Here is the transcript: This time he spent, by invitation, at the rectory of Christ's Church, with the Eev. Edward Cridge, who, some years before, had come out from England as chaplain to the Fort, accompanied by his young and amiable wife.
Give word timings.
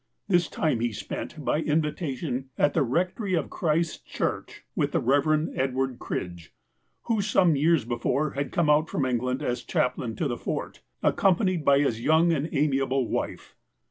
This 0.27 0.49
time 0.49 0.79
he 0.79 0.91
spent, 0.93 1.45
by 1.45 1.59
invitation, 1.59 2.49
at 2.57 2.73
the 2.73 2.81
rectory 2.81 3.35
of 3.35 3.51
Christ's 3.51 3.99
Church, 3.99 4.63
with 4.75 4.93
the 4.93 4.99
Eev. 4.99 5.55
Edward 5.55 5.99
Cridge, 5.99 6.55
who, 7.03 7.21
some 7.21 7.55
years 7.55 7.85
before, 7.85 8.31
had 8.31 8.51
come 8.51 8.67
out 8.67 8.89
from 8.89 9.05
England 9.05 9.43
as 9.43 9.61
chaplain 9.61 10.15
to 10.15 10.27
the 10.27 10.37
Fort, 10.37 10.81
accompanied 11.03 11.63
by 11.63 11.77
his 11.81 12.01
young 12.01 12.33
and 12.33 12.49
amiable 12.51 13.07
wife. 13.09 13.55